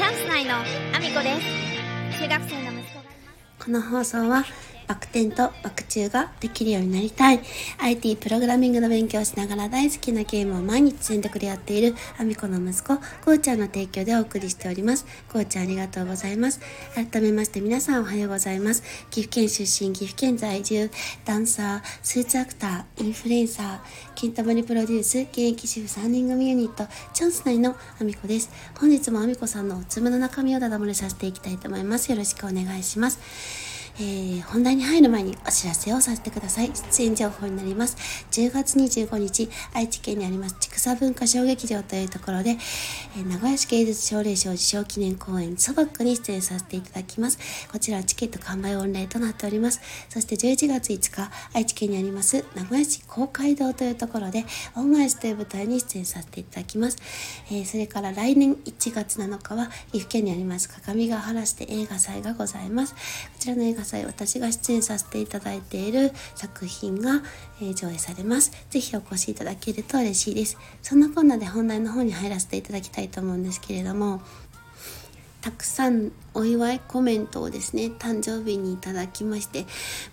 [0.00, 1.38] チャンス内のアミコで
[2.08, 2.22] す。
[2.22, 3.64] 中学生の息子がいます。
[3.66, 4.44] この放送は
[4.90, 7.40] バク転とバク宙ができるようになりたい。
[7.78, 15.06] IT プログラミングの勉強をしながら大好きなゲームを毎日全力でやっているアミコの息子こうちゃんの提供でお送りしております。
[15.32, 16.60] こうちゃんありがとうございます。
[16.96, 18.82] 改めまして皆さんおはようございます。
[19.10, 20.90] 岐阜県出身岐阜県在住
[21.24, 23.78] ダンサースーツアクターインフルエンサー
[24.16, 28.50] 金玉にプロデュース現役主婦3人組ユニットチャンス内のアミコです。
[28.76, 32.10] 本日もアミコさんのおつむの中身をダダ漏れさせていきたいと思います。
[32.10, 33.59] よろしくお願いします。
[33.98, 36.70] えー、本題に入る前にお知らせをさせてください。
[36.74, 37.96] 出演情報になります。
[38.30, 47.38] 10月25日、愛知県にあります千草文化小劇場というところで、えー、名古屋市芸術奨励賞受賞記念公演、ソバックに出演させていただきます。
[47.70, 49.80] こちらはチケット完売御礼となっております。
[50.08, 54.44] そして11月5日、愛知県にあります名古屋市公会堂というところで、
[54.76, 56.98] 恩返しという舞台に出演させていただきます。
[57.50, 62.94] えー、それから来年1月7日は、岐阜県にあります各務原市で映画祭がございます。
[62.94, 62.98] こ
[63.38, 67.22] ちらの映画祭私が出演させていただいている作品が、
[67.60, 68.52] えー、上映されます。
[68.70, 70.56] ぜひお越しいただけると嬉しいです。
[70.82, 74.22] そんなこんなで本題の方に入らせていただきたいと思うんですけれども、
[75.40, 79.64] たくさんお祝いコメントをですね、誕生日にいただきまして、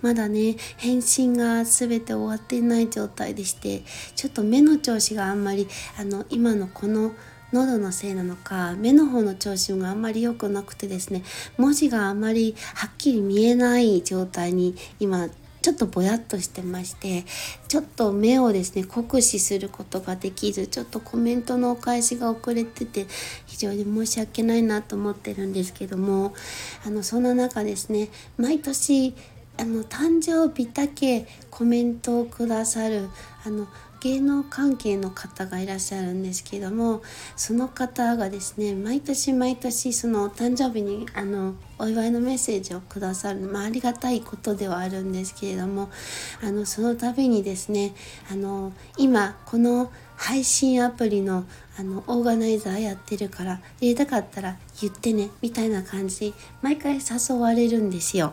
[0.00, 3.82] まだね、返信が全て終わっていない状態でして、
[4.14, 5.66] ちょっと目の調子があんまり、
[5.98, 7.12] あの、今のこの
[7.52, 11.22] 喉のせいなのか目の方の調子があんまり良くなくてですね
[11.56, 15.28] 文字があまりはっきり見えない状態に今
[15.66, 17.24] ちょっとぼやっとしてまして
[17.66, 23.06] ちょっと目をですね酷使することができずちょっとコメントのお返しが遅れてて
[23.46, 26.34] 非常に申し訳ないなと思ってるんですけども
[26.86, 29.12] あのそんな中ですね毎年
[29.58, 33.08] あの誕生日だけコメントをくださる
[33.44, 33.66] あの
[34.00, 37.02] 芸能関係の方がいらっしゃるんですけども
[37.34, 45.90] その方がですね毎年毎年そのお誕生日にあのお祝いのメッセージをくださる、まあ、ありがたいことではあるんですけれども
[46.42, 47.94] あのその度にですね
[48.30, 51.44] あの今この配信アプリの
[51.78, 58.32] あのオーガナイザーやってるから入れたかったら言ってねみたいな感じで毎回誘われるんですよ。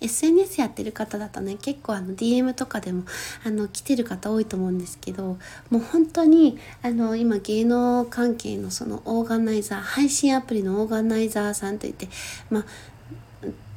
[0.00, 3.04] SNS やってる方だとね結構あの DM とかでも
[3.44, 5.38] あの来てる方多いと思うんですけど
[5.70, 12.08] もう本当にあの今芸能関係のそのオーガナイザー配信アプリのオーガナイザーさんといって
[12.50, 12.64] まあ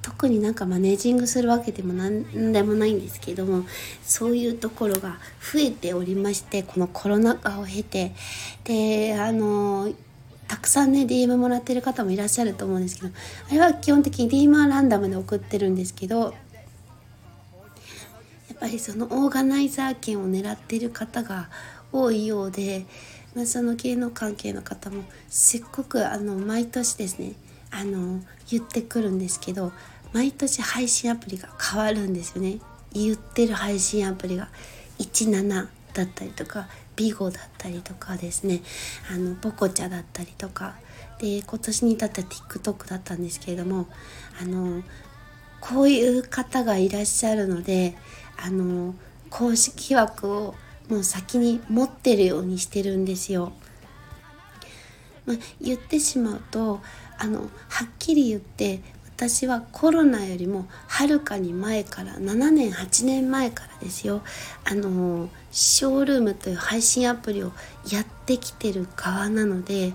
[0.01, 3.63] 特になんかマネージングするわけでも何でもないんですけども
[4.03, 8.11] そういうところが増えておりましてこのコロナ禍を経て。
[8.65, 9.91] であの
[10.53, 13.13] たくさんね DM もらってる方もいらっしゃると思うんですけど
[13.49, 16.33] あれは基本的に DM はランダムで送ってるんですけどやっ
[18.59, 21.49] ぱりそのオーガナイザー権を狙ってる方が
[21.91, 22.85] 多いようで、
[23.33, 27.33] まあ、その芸能関係の方もすっごくあの毎年ですね
[27.71, 28.21] あの
[28.51, 29.71] 言ってくるんですけど
[30.13, 32.59] 毎年配信アプリが変わるんですよね。
[32.93, 34.49] 言ってる配信アプリが
[34.99, 38.61] 17だったりとかビゴだったりとかですね。
[39.11, 40.75] あのボコチャだったりとか。
[41.19, 43.87] で今年に至った TikTok だったんですけれども
[44.41, 44.83] あの
[45.61, 47.95] こういう方がいらっしゃるので
[48.37, 48.93] あの
[49.29, 50.55] 公式枠を
[50.89, 53.53] もう先に持ってるようにしてるんですよ。
[55.25, 56.81] ま、言ってしまうと
[57.17, 58.81] あのはっきり言って
[59.15, 64.21] 私はコロナよりもはるかに前から7年8年前からですよ。
[64.65, 67.51] あのショールームという配信アプリを
[67.89, 69.93] やってきてる側なので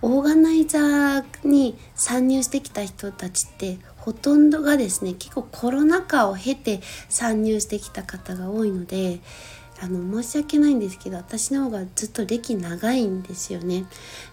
[0.00, 9.20] オーガナイザーに参入してきた人たちってほとんどがですね結構コロナ禍を経て参入してきた方が多いので
[9.80, 13.84] あの申し訳ないんですけど私の方がずっと歴長いんですよね。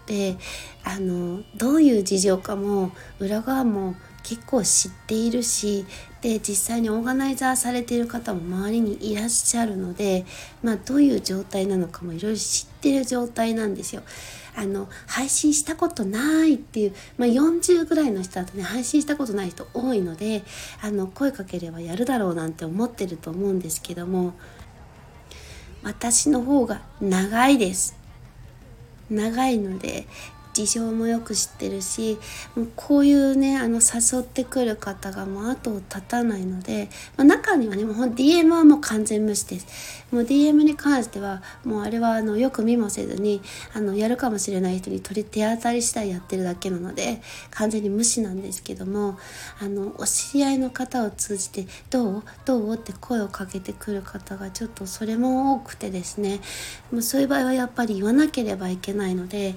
[0.05, 0.37] で
[0.83, 5.85] あのどういう事情かも裏側も結構知っているし
[6.21, 10.25] で実際にオーガナイザーされている方も周りにいらっしゃるので、
[10.61, 14.01] まあ、どういう状態なのかもいろいろ知ってる状態なんですよ。
[14.55, 20.43] あの配信したことないっていう、まあ、40ぐらいの人だとね配信したことない人多いので
[20.81, 24.33] あの声かければやるだろうなんて思ってると思うんですけども
[25.83, 27.95] 私の方が長いです。
[29.09, 30.05] 長いので
[30.59, 32.17] 事情もよく知ってるし
[32.55, 40.03] もうこういうねあの誘ってくる方がもう後を絶たないので、まあ、中にはねもう DM はもう完全無視です。
[40.11, 43.41] もう DM に関してはもうあれはあのよく見もせずに
[43.73, 47.21] あのやるかもしれない人に取り手当たり次第やってるだけなので
[47.51, 49.17] 完全に無視なんですけども
[49.61, 52.23] あのお知り合いの方を通じて「どう？
[52.45, 56.39] どう?」って声をかけてくる方がちょっとそれも多くてですね。
[56.91, 59.55] もうそういう場合はやっぱり言わなければいけないので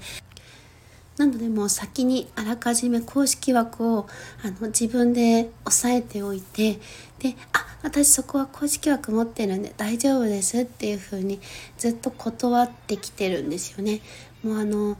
[1.22, 4.08] なのでもう先にあらかじめ公式枠を
[4.42, 6.80] あの自分で押さえておいて
[7.20, 11.40] であ私そこは公式枠持ってるんで大丈夫ですっていうふうに
[11.78, 14.00] ずっと断ってきてるんですよね。
[14.42, 14.96] もうあの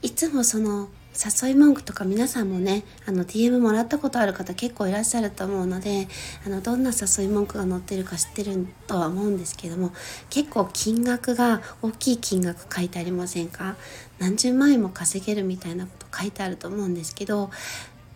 [0.00, 6.08] いつもその誘い文句とか皆さんもねあの DM もらったことある方結構いらっしゃると思うので
[6.46, 9.92] あのどんな誘い文句が載ってるか知ってるとは思うんですけども
[10.30, 13.76] 結構金額が大きい金額書いてありませんか？
[14.18, 17.50] 何十万円も稼げるみたいなこと書いてあると思うんですけど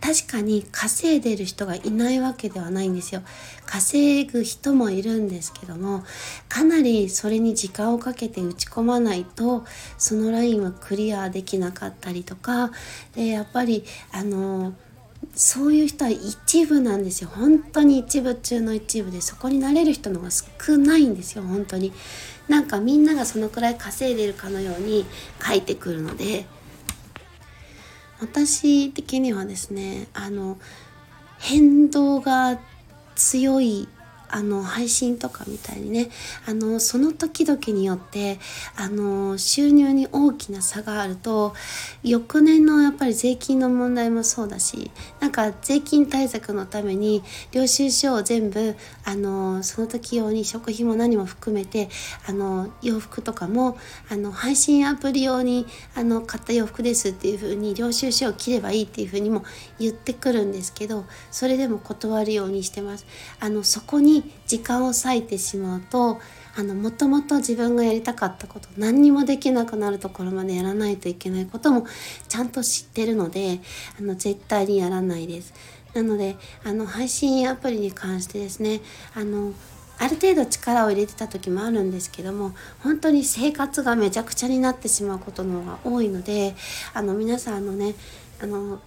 [0.00, 3.23] 確かに稼いでる人がいないわけではないんですよ。
[3.67, 6.05] 稼ぐ人もいるんですけども、
[6.49, 9.64] かなりそれに時間をかけて打ち込まないと、
[9.99, 12.73] そのラインはクリアできなかったりとか、
[13.14, 14.73] で、やっぱり、あの、
[15.35, 17.31] そういう人は一部なんですよ。
[17.32, 21.93] 本当に一部中の一部で、そこになれる人の方が少ないんですよ、本当に。
[22.49, 25.05] なんかみんながそのくらい稼いでるかのように
[25.47, 26.47] 書いてくるので、
[28.21, 30.59] 私的にはですねあの
[31.39, 32.59] 変動が
[33.15, 33.89] 強い
[34.32, 36.09] あの配信とかみたいにね
[36.47, 38.38] あのその時々によって
[38.77, 41.55] あの収入に大きな差があると
[42.03, 44.91] 翌年のやっぱり税金の問題もそうだし
[45.21, 47.23] なんか税金対策のために
[47.53, 51.88] 領収書を全部あのその時用に食費も何も含めて
[52.26, 53.76] あの洋服とかも
[54.09, 59.44] あの配信アプリ用にあの買った洋服ですっていう風に領収書を切ればいいっていう風にも
[59.79, 63.06] 言ってくるんですけどそれでも断るようにしてます。
[63.41, 66.21] あのそこに時間を割いてしまうと
[66.57, 71.87] あのもともと自分がやりたかったこと何にもできなくなるところまでやらないといけないことも
[72.29, 73.61] ちゃんと知ってるので
[73.99, 75.55] あの絶対にやらないです。
[75.95, 78.81] なのであの配信アプリに関してですね
[79.15, 79.53] あの
[79.99, 82.53] ある程度力を入れてた時もあるんですけども
[82.83, 86.55] 本当に生活がめちゃくちゃになってしまうことの方が多いので
[86.95, 87.95] あの皆さんのね
[88.41, 88.81] あの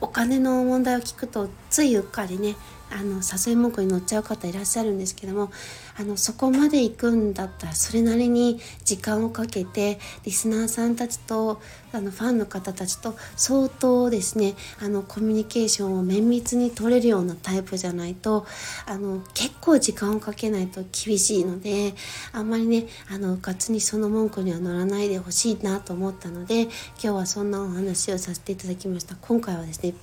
[0.00, 2.56] お金の問題を聞くとついうっかりね
[2.94, 5.50] あの誘い文句に乗っちゃう方いらっしゃるんですけども
[5.98, 11.60] あのそこまで行くんだったらそれなりに時間をかけてリスナーさんたちと
[11.92, 18.46] あのファンの方たちと相当ですねあのコミュニケーションを綿密に取れるようなタイプじゃないと
[18.86, 21.94] あの結構時間をかけないと厳しいので
[22.32, 29.16] あんまりねあのうかつにその文句には乗らないでほしいなと思ったので今日はそんなお話をさせていただきました。
[29.16, 29.94] 今回はですね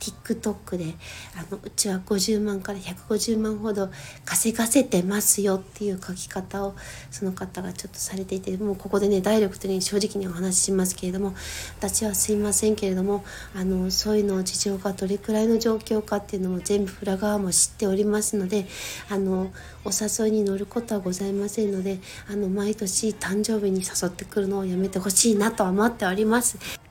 [0.00, 0.94] TikTok で
[1.36, 3.90] あのうちは50万から150万ほど
[4.24, 5.35] 稼がせてます。
[5.42, 6.74] よっていう書き方を
[7.10, 11.34] その方がちょっとされていてもうここでねダイレクトに正直にお話ししますけれども
[11.78, 13.24] 私はすいませんけれども
[13.54, 18.66] あのそういうの事情がどれくらいの状況かっていうのも全部裏側も知っておりますので
[19.10, 19.50] あの
[19.84, 21.98] お誘いに乗ることはございませんので
[22.30, 26.85] あの毎年誕生日に誘ってくるのをやめてほしいなとは思っております。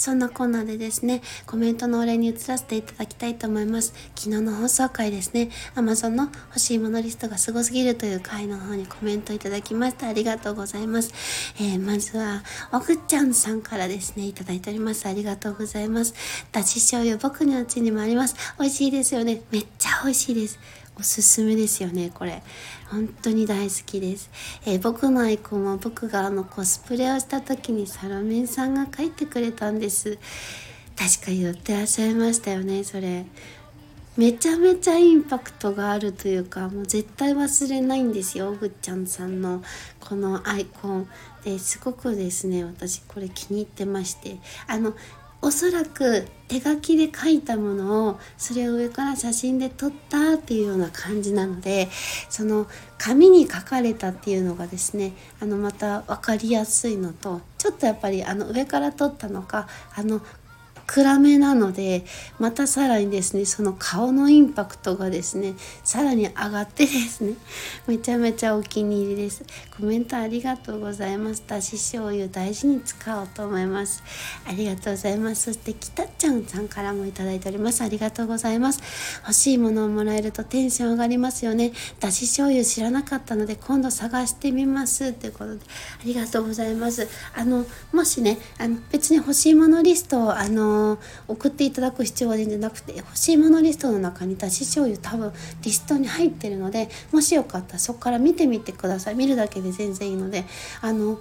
[0.00, 3.92] そんなコーナーでですね、コメントのお礼に移らせていただきたいと思います。
[4.16, 11.12] 昨日の放送回ですね、Amazon の欲しいものリストがすごすぎるという回の方にコメントいただきましたありがとうございます。
[11.58, 12.42] えー、まずは、
[12.72, 15.06] おぐちゃんさんからですね、いただいております。
[15.06, 16.14] ありがとうございます。
[16.50, 18.36] だし醤油、僕のうちにもあります。
[18.58, 19.42] 美味しいですよね。
[19.50, 20.58] めっちゃ美味しいです。
[21.00, 22.42] おすすめですよね、これ。
[22.90, 24.30] 本当に大好きです。
[24.66, 30.18] えー、僕のアイコンは僕があのコスプレをした時にサロメンさんが書いてくれたんです。
[30.96, 33.24] 確か言ってらっしゃいましたよね、それ。
[34.18, 39.62] めちゃめちゃインパクトがあるというかもう絶対忘れないんですよぐっちゃんさんの
[40.00, 41.08] このアイコン
[41.44, 44.94] ですごくですね私これ気に入ってましてあの
[45.42, 51.88] おそらく手書きで書いたものをそれを上から写真で撮ったっていうような感じなので
[52.28, 52.66] その
[52.98, 60.20] 紙に書かれたっていうのがですねあのまた分かりやすいのとちょっとやっぱりあの上から撮ったのかあの
[60.92, 62.04] 暗めなので
[62.40, 65.54] またさらにですねその顔のインパクトがですね
[65.84, 67.34] さらに上がってですね
[67.86, 69.44] めちゃめちゃお気に入りです。
[69.70, 74.02] コメントありがとうございますだし醤油大事に使おうと思います。
[74.44, 75.42] ありがとうございます。
[75.44, 77.82] そしてきたちゃんさんからもいただいております。
[77.82, 78.80] ありがとうございます。
[79.22, 81.70] 欲しいものをもらえるとテンション上がりますよね。
[82.00, 85.12] だし醤油知らなかったので今度探してみます。
[85.12, 85.60] ということで。
[86.00, 87.06] ありがとうございます。
[87.36, 90.79] あのもしねあの別に欲しいものリストをあの
[91.28, 95.32] 送っていただく必要は全然なくて欲しいものリストの中にだし醤油多分
[95.62, 99.14] リストに入ってるのでもしよかったらそこから見てみてください。
[99.14, 100.44] 見るだけで全然いいので
[100.80, 101.18] あの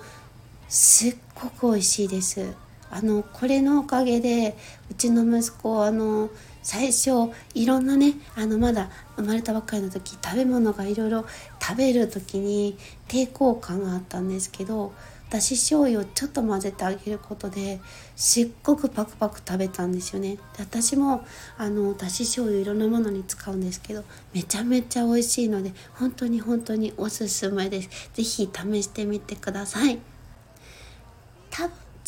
[0.68, 2.54] すっごく美味しいです。
[2.92, 4.58] あのこれのおかげで
[4.90, 6.30] うちの息子あの
[6.62, 11.26] 最初いろんなねあのまだ生まれたばっかりの時食べ物がいろいろ
[11.62, 14.94] 食べる時に抵抗感があったんですけど
[15.30, 17.80] だし醤油をちょっと混ぜてあげることで
[18.16, 20.38] すっごくパクパク食べたんですよね。
[20.38, 21.24] で私も
[21.58, 27.90] あのだし醤油いろんなものに使うんですけどめちゃめちゃ美味しいので本当に本当におすすめです。
[28.16, 30.00] 是非試してみてください。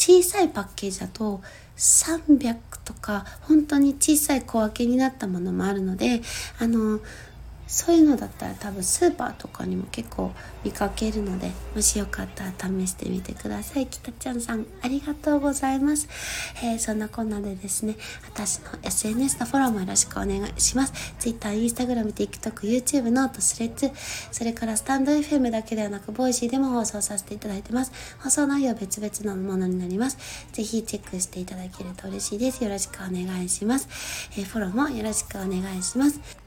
[0.01, 1.41] 小さいパッケージだと
[1.77, 6.21] 300とか本当に小さい小分けになったものもあるので
[6.59, 6.99] あの
[7.71, 10.31] そういうのだったら多分スーパーとかにも結構
[10.65, 13.87] 見かけるのでもしよかったら試してみてください。
[13.87, 16.09] きたちゃんさんありがとうございます、
[16.63, 17.95] えー、そんなこんなでですね
[18.29, 20.93] 私の SNS のフォローもよろしくお願いします。
[21.19, 23.89] Twitter、Instagram、TikTok、 YouTube、note、スレッズ
[24.31, 27.93] それからスタンド FM だけではなく Voicy でも放送させていただいてます。
[28.19, 30.17] 放送内容は別々のものになります。
[30.51, 32.63] ぜひチェックしていただけると嬉しいです。
[32.63, 33.87] よろしくお願いします、
[34.37, 36.40] えー、フォローもよろしくお願いします。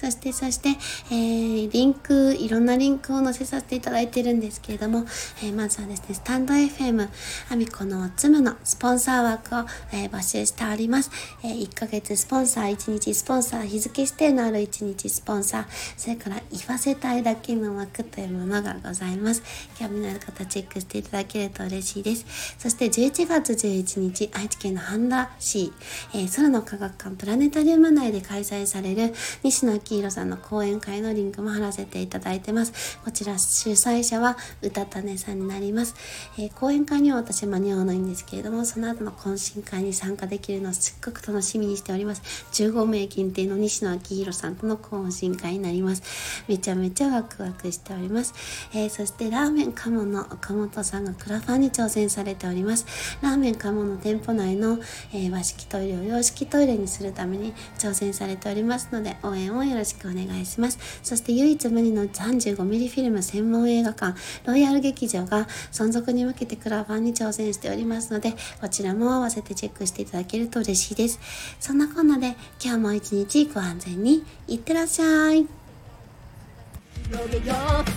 [0.00, 0.70] そしてそして、
[1.10, 5.00] えー、リンク、いろんなリンクを載せさせていただいてるんですけれども、
[5.42, 7.06] えー、まずはですね、スタンド FM、
[7.50, 9.58] アミコのツムのスポンサー枠を、
[9.92, 11.10] えー、募集しております。
[11.44, 15.64] えー、1ヶ月スポンサー、1日スポンサー、日付指定のある1日スポンサー、
[15.98, 19.42] それから言わせたいだけの枠というものがございます。
[19.78, 22.24] 興味のある方チェックしていただけると嬉しいです。
[22.58, 25.74] そして11月11日、愛知県の半田市、
[26.14, 32.98] えー、空の科学館プラネタリウム内で開催される西野明宏さんの講演会のリンクも貼らせていただいてます。
[33.04, 35.94] こちら主催者は歌種さんになります。
[36.38, 42.22] えー、講演会には私間に合わないんですけれども、その後の懇親会に参加できるのをすっごく楽しみにしております。
[42.52, 46.02] 15名限定の西野昭弘さんとの懇親会になります。
[46.48, 48.34] めちゃめちゃワクワクしております。
[48.72, 52.86] えー、そしてラーメンカモの岡本さんがクラファンに挑戦されております。
[53.22, 54.78] ラーメンカモの店舗内の、
[55.12, 60.78] えー、和式トイレを洋式トイレにするために挑戦されておりますので、応援をよろろしくお願いします。
[61.02, 71.18] そして唯一無二の 35mm フィルム専門映画館、ロイヤル劇場が存続に向けてクラファンに挑戦しておりますので、こちらも合わせてチェックしていただけると嬉しいです。
[71.58, 75.46] そんなこんなで今日も一日ご安全にいってらっしゃい。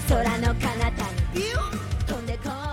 [0.07, 2.72] 空の彼方に